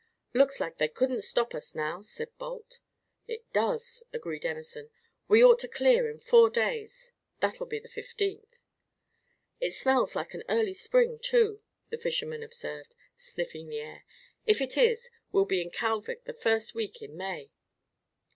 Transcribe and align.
"Looks 0.33 0.59
like 0.59 0.79
they 0.79 0.87
couldn't 0.87 1.21
stop 1.21 1.53
us 1.53 1.75
now," 1.75 2.01
said 2.01 2.35
Balt. 2.39 2.79
"It 3.27 3.45
does," 3.53 4.01
agreed 4.11 4.47
Emerson. 4.47 4.89
"We 5.27 5.43
ought 5.43 5.59
to 5.59 5.67
clear 5.67 6.09
in 6.09 6.19
four 6.19 6.49
days 6.49 7.11
that'll 7.39 7.67
be 7.67 7.77
the 7.77 7.87
15th." 7.87 8.57
"It 9.59 9.73
smells 9.75 10.15
like 10.15 10.33
an 10.33 10.41
early 10.49 10.73
spring, 10.73 11.19
too," 11.21 11.61
the 11.91 11.99
fisherman 11.99 12.41
observed, 12.41 12.95
sniffing 13.15 13.69
the 13.69 13.79
air. 13.79 14.03
"If 14.47 14.59
it 14.59 14.75
is, 14.75 15.11
we'll 15.31 15.45
be 15.45 15.61
in 15.61 15.69
Kalvik 15.69 16.23
the 16.23 16.33
first 16.33 16.73
week 16.73 17.03
in 17.03 17.15
May." 17.15 17.51